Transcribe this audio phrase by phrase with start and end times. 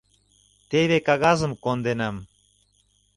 [0.69, 2.15] Теве кагазым конденам.